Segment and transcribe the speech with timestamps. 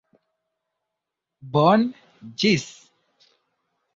[1.57, 1.85] Bone,
[2.45, 2.65] ĝis